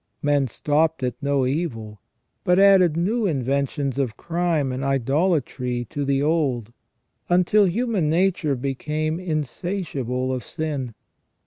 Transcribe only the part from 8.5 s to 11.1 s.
became insatiable of sin.